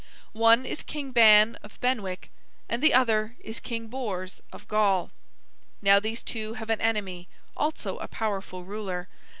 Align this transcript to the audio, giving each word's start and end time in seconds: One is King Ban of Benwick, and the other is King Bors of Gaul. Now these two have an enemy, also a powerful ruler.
One 0.33 0.65
is 0.65 0.81
King 0.81 1.11
Ban 1.11 1.59
of 1.61 1.79
Benwick, 1.79 2.31
and 2.67 2.81
the 2.81 2.91
other 2.91 3.35
is 3.41 3.59
King 3.59 3.85
Bors 3.85 4.41
of 4.51 4.67
Gaul. 4.67 5.11
Now 5.79 5.99
these 5.99 6.23
two 6.23 6.55
have 6.55 6.71
an 6.71 6.81
enemy, 6.81 7.27
also 7.55 7.97
a 7.99 8.07
powerful 8.07 8.63
ruler. 8.65 9.07